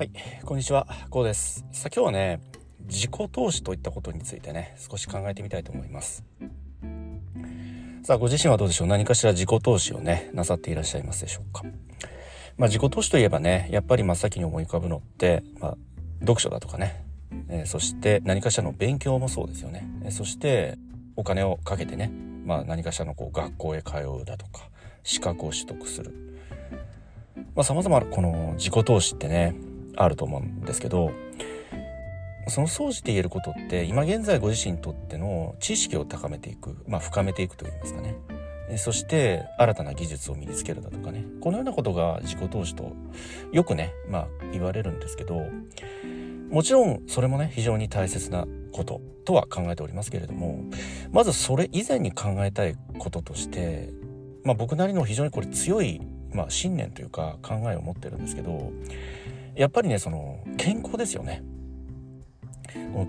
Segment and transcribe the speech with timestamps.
[0.00, 0.10] はい、
[0.46, 1.62] こんにちは、こうです。
[1.72, 2.40] さあ今日はね、
[2.86, 6.24] 自己投資といったことについてね、少し考えてみたいと思います。
[8.02, 8.88] さあご自身はどうでしょう？
[8.88, 11.64] 何かしら自己投資をね、なさっていらっしゃいますでしょうか？
[12.56, 15.76] まあ自己投資といえばね、やっぱり真っ先に思い浮かぶのって、まあ
[16.20, 17.04] 読書だとかね、
[17.50, 19.86] えー、そして何かしらの勉強もそうですよね。
[20.06, 20.78] え、そして
[21.14, 22.10] お金をかけてね、
[22.46, 24.70] まあ何かしらのこう学校へ通うだとか、
[25.02, 26.38] 資格を取得する。
[27.54, 29.54] まあ様々なこの自己投資ってね、
[29.96, 31.12] あると思うんですけど
[32.48, 38.16] その総じて言えることって今現在ご自身にとっての知識を高めていく、まあ、深めていくといいますかね。
[38.76, 41.24] そして新たな技術を身につけるだとかね。
[41.40, 42.92] このようなことが自己投資と
[43.52, 45.42] よくねまあ言われるんですけど
[46.50, 50.64] もちろんそれもね非常に大切なこととは考えておりますけれども
[51.12, 53.90] まずそれ以前に考えたいこととして
[54.44, 56.00] まあ僕なりの非常にこれ強い、
[56.32, 58.72] まあ、信念というか考えを持ってるんですけど
[59.54, 61.42] やっぱりねその健康ですよね。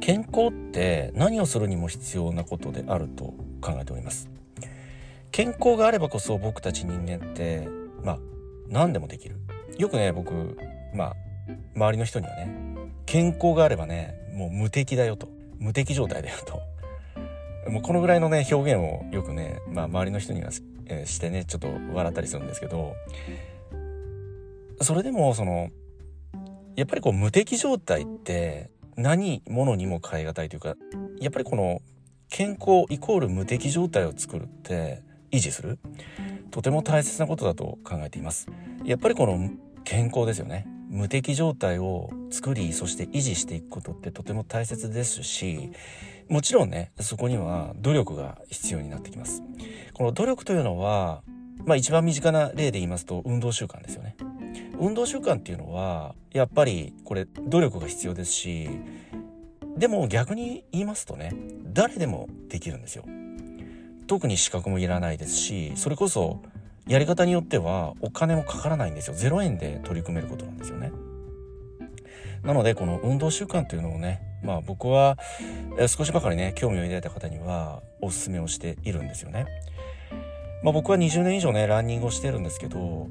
[0.00, 4.28] 健康って何をするにも必要なことであると考えております。
[5.30, 7.68] 健康があればこそ僕たち人間って
[8.02, 8.18] まあ
[8.68, 9.36] 何でもできる。
[9.78, 10.58] よくね僕
[10.94, 11.14] まあ
[11.74, 15.28] 周りの人にはね健康があればねもう無敵だよと。
[15.58, 16.60] 無敵状態だよと。
[17.70, 20.50] もうこのぐらいのね表現をよくね、まあ、周りの人には,、
[20.86, 22.94] え、してねちょっと笑ったりするんですけど
[24.80, 25.70] それでもその
[26.76, 30.76] やっぱりこう無敵状態って何者にも変え難いというか
[31.20, 31.80] やっぱりこの
[32.28, 35.78] 健康イコール無敵状態を作るって維持する。
[36.50, 38.48] とても大切なことだと考えています。
[38.84, 39.50] やっぱりこの
[39.84, 40.66] 健康ですよね。
[40.88, 45.70] 無敵状態を作りそして維持していくことってとても大切ですし
[46.28, 49.42] もちろんねそこには努力が必要になってきます。
[49.94, 51.22] この努力というのは
[51.64, 54.16] まあ一番身近な例で言いますと運動習慣ですよね。
[54.78, 58.68] 運動習慣っていうのはやっぱりこれ努力が必要ですし
[59.76, 61.34] でも逆に言いますとね
[61.72, 63.04] 誰でもできるんですよ。
[64.06, 66.42] 特に資格もいらないですしそれこそ
[66.88, 70.90] やり方によってはお金もかからないんですよ0円で取り組めることなんですよね。
[72.42, 75.18] なのでこの運動習慣というのをねまあ僕は
[75.86, 79.46] 少しばかりね興味を抱いた方にはお勧めをしているんですよね。
[80.62, 83.08] まあ、僕は20年以上ねランニングをしてるんですけど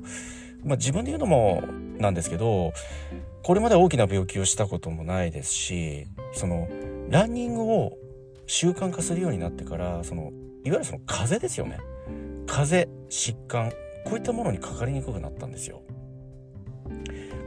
[0.63, 1.63] まあ、自分で言うのも
[1.97, 2.73] なんですけど
[3.43, 6.67] これまで大きな病気をしたこともないですしその
[7.09, 7.97] ランニングを
[8.45, 10.31] 習慣化するようになってからその
[10.63, 11.79] いわゆるその風邪ですよね。
[12.47, 13.71] 風邪疾患
[14.05, 15.81] こういったものにかかりにくくなったんですよ。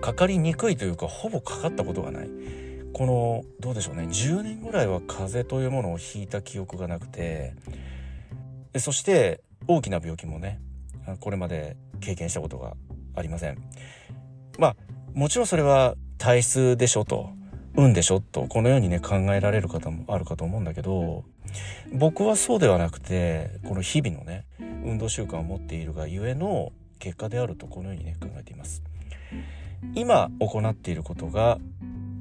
[0.01, 2.31] かかりにくいというかほぼかかったことがない。
[2.93, 4.05] このどうでしょうね。
[4.05, 7.55] 10年ぐらいは風邪というものをひいた記憶がなくて
[8.73, 10.61] でそして大きな病気もね
[11.21, 12.75] これまで経験したことが
[13.15, 13.59] ありません。
[14.59, 14.77] まあ
[15.15, 17.31] もちろんそれは体質でしょと
[17.77, 21.25] 運でしょとこのようにね考えられる方もあるかと思うんだけど
[21.93, 24.45] 僕はそうではなくてこの日々のね
[24.85, 28.83] 運動習慣を持っているがゆえの結果であるとこのようにね考えています。
[29.95, 31.59] 今行っていることが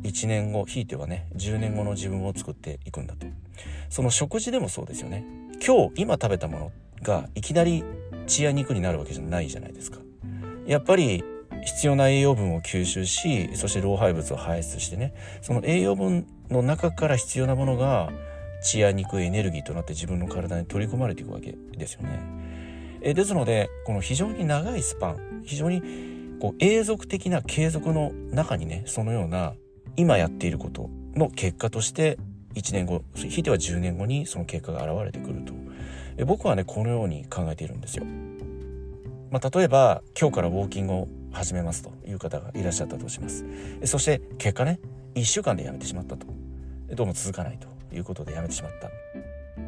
[0.04, 3.28] 1年後ひいてはね10年後の自分を作っていくんだと
[3.90, 5.24] その食事でもそうですよね
[5.66, 6.72] 今日今食べたもの
[7.04, 7.84] がいきなり
[8.26, 10.00] 血や肉になるわけじゃないじゃないですか
[10.72, 11.22] やっぱり
[11.66, 18.10] 必要な栄養分を吸収しそして老廃物を排出してねその栄養分の中から必要なものが
[18.64, 22.22] 血や肉エネルギーとなって自分の体に取り込まれていくわけですよね。
[23.02, 25.82] えですのでこの非常に長いスパン非常に
[26.40, 29.56] こう永続的な継続の中にねそのような
[29.98, 32.18] 今やっていることの結果として
[32.54, 35.52] 1年後ひいては10年後にその結果が現れてくると
[36.16, 38.06] え僕はねこのように考えているんですよ。
[39.32, 43.46] まあ、例えば今日からウォーキングを始めますという方がいらっしゃったとします。
[43.86, 44.80] そして結果ね
[45.16, 46.28] 1週間でやめてしまったと。
[46.94, 48.92] どうも続かないということでやめてしまった。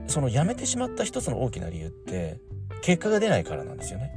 [0.07, 2.37] そのやめてしまった一つの大きな理由って
[2.81, 4.11] 結果が出ないからなんですよね。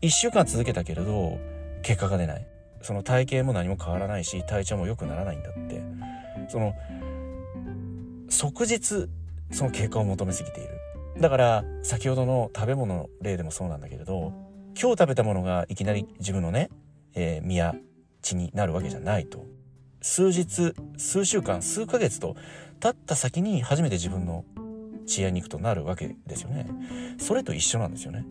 [0.00, 1.38] 1週間続けたけれど
[1.82, 2.46] 結果が出ない。
[2.82, 5.82] その体型も何も変わらないし体調も良くならないんだって。
[6.48, 6.72] その
[8.28, 9.08] 即日
[9.50, 10.70] その結果を求めすぎている。
[11.18, 14.32] だから先ほどの食べ物の例でもそうなんだけれど
[14.80, 16.70] 今日食べたものがいきなり自分のね、
[17.14, 17.74] えー、身や
[18.22, 19.46] 血になるわけじゃないと。
[20.02, 22.34] 数日数週間数ヶ月と
[22.80, 24.44] 経った先に初めて自分の
[25.06, 26.66] 血や肉となるわけですよね。
[27.18, 28.24] それと一緒なんですよね。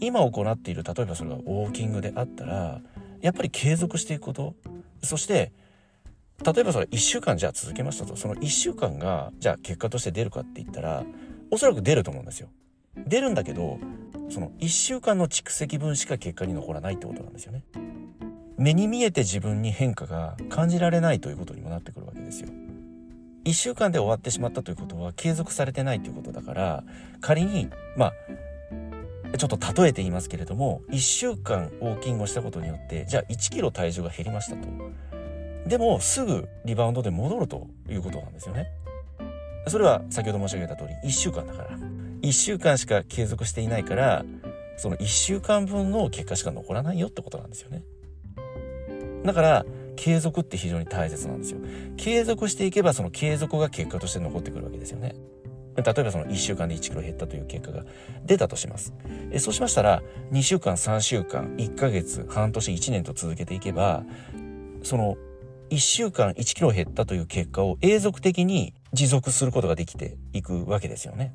[0.00, 2.80] 今行っている例えばそれがウォーキングであったら
[3.20, 4.54] やっぱり継続していくこと。
[5.02, 5.52] そして
[6.42, 8.16] 例えばそれ1週間じゃあ続けましたと。
[8.16, 11.04] その1週間がじゃあ結果として出るかって言ったら
[11.50, 12.48] おそらく出ると思うんですよ。
[12.96, 13.78] 出るんだけど
[14.28, 17.64] その1週間の蓄積分しか結果に残らないってことなんですよね。
[18.56, 22.48] 目に見えて自分に変化が感じられないということにもなってくるわけですよ。
[23.44, 26.84] 1週間で終わってしまったということは継続されてないということだから
[27.20, 28.12] 仮にまあ
[29.38, 34.68] ちょっと例えて言いますけれども1週間ウォーキングをしたことによってじゃあ1キロ体重が減りましたと
[35.66, 38.70] でもすぐリバウンドで戻るということなんですよね
[39.66, 41.78] それは先ほど申し上げた通り1週間だから。
[42.22, 44.24] 1週間しか継続していないから
[44.76, 47.82] その1週間分の結果しか残らないよってことなんですよね。
[49.24, 49.66] だから
[49.96, 51.60] 継続って非常に大切なんですよ。
[51.96, 55.14] 継続していけばその継続が結果として残ってくるわけですよね。
[55.76, 57.84] 例えばその1週間で1キロ減ったという結果が
[58.24, 58.94] 出たとします。
[59.30, 60.02] えそうしましたら
[60.32, 64.04] 2週間3週間1ヶ月半年1年と続けていけば
[64.82, 65.16] その
[65.70, 71.32] 1週間1キロ減ったという結果を永続的に持続することができていくわけですよね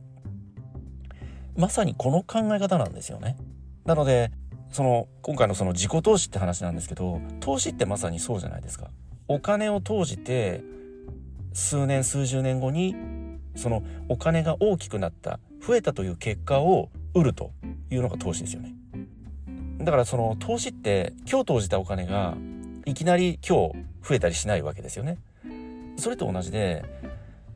[1.57, 3.37] まさにこの考え方なんですよね
[3.85, 4.31] なので
[4.71, 8.89] その今回のその自己投資って話なんですけど投資ってまさにそうじゃないですか。
[9.27, 10.63] お金を投じて
[11.53, 12.93] 数年数十年後に
[13.55, 17.51] そのお金が大きくなった増えたという結果を売ると
[17.89, 18.75] いうのが投資ですよね。
[19.79, 22.35] だからその投資って今日投じたお金が
[22.85, 23.75] いきなり今日
[24.07, 25.17] 増えたりしないわけですよね。
[25.97, 26.83] それと同じで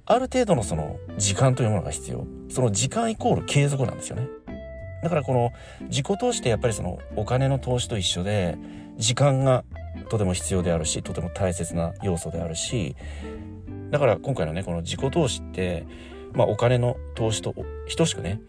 [0.05, 4.27] ある程度のその時間というものが必要その時間イコール継続なんですよね。
[5.03, 5.51] だからこの
[5.83, 8.57] 自己投資ってやっぱりそのお金の投資と一緒で
[8.97, 9.63] 時間が
[10.09, 12.95] とても必要であるしとても大切な要素であるし
[13.91, 15.85] だから今回のねこの自己投資って
[16.33, 17.55] まあお金の投資と
[17.95, 18.41] 等しくね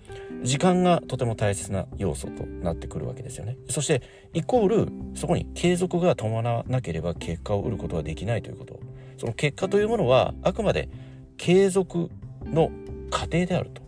[0.43, 3.57] 時間がとても大切な要素となってくるわけですよね。
[3.69, 4.03] そして
[4.33, 8.81] イコールそこに継続が伴わなければ結果を得ることはできないということ。
[9.19, 10.89] その結果というものはあくまで
[11.37, 12.11] 継続
[12.45, 12.71] の
[13.11, 13.83] 過程であると。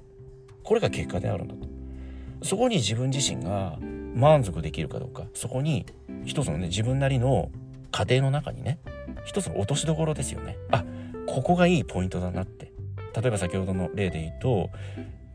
[0.63, 1.73] これが結果であるんだと。
[2.45, 3.79] そこに自分自身が
[4.15, 5.87] 満足できるかどうかそこに
[6.25, 7.51] 一つのね自分なりの
[7.91, 8.79] 過程の中にね
[9.25, 10.85] 一つの落としどころですよねあ
[11.27, 12.73] ここがいいポイントだなって
[13.21, 14.71] 例えば先ほどの例で言うと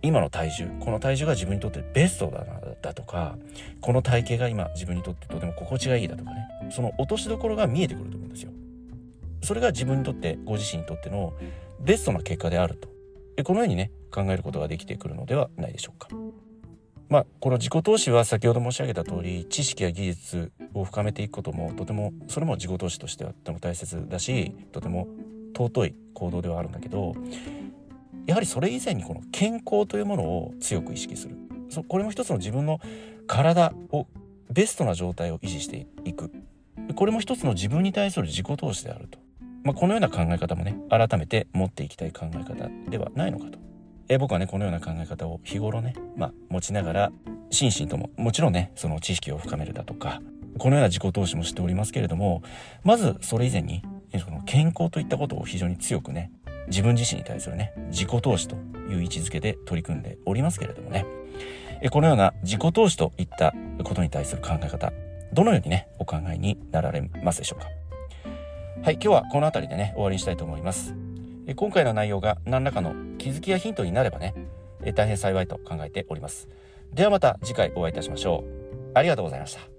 [0.08, 3.38] 今の体重この体重が自分にとってベストだなだとか
[3.82, 6.48] この体型が今自分にとってとても心地がいいだとかね。
[6.70, 8.52] その落としどころが見えてくると思うんですよ。
[9.44, 11.34] それが自分にとってご自身にとっての
[11.82, 12.90] ベストな結果であると。
[13.44, 16.08] このようにね考えることができてくるのではないでしょうか。
[17.10, 25.08] まあ、この自己投資は先ほど申し上げた通り知識や技術を深めていくこともとてもそれも自己投資としてはとても大切だしとても
[25.56, 27.16] 尊い行動ではあるんだけど
[28.28, 31.36] やはりそれ以前にこの健康というものを強く意識する。
[31.70, 32.80] そこれも一つの自分の
[33.26, 34.06] 体を
[34.52, 36.32] ベストな状態を維持していく。
[36.96, 39.20] これも一つの自分に対する自己投資であると、
[39.64, 43.60] まあ、このような考え方もね改めて持っていきたい考え方ではないのかと。
[44.10, 47.12] え僕はねこのような考え方を日頃ね、まあ、持ちながら
[47.50, 50.22] 心身とももちろんねその知識を深めるだとか
[50.58, 52.42] このような自己投資もしておりますけれども
[52.84, 53.84] まずそれ以前に
[54.24, 56.32] その健康といったことを非常に強くね
[56.68, 58.56] 自分自身に対するね自己投資と
[58.90, 61.06] いう位置づけで取り組んでおりますけれどもね。
[61.92, 63.54] このような自己投資といった
[63.84, 64.92] ことに対する考え方
[65.32, 67.68] どのようにねお考えになられますでしょうか？
[68.84, 70.96] はい今日はこの辺りでね終わりにしたいと思います。
[71.56, 74.34] 今回の内容が何らかの気づきやヒントになればね
[74.96, 76.48] 大変幸いと考えております。
[76.94, 78.92] ではまた次回お会いいたしましょう。
[78.96, 79.77] ありがとうございました。